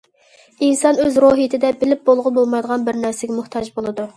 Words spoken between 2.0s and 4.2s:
بولغىلى بولمايدىغان بىر نەرسىگە موھتاج بولىدۇ.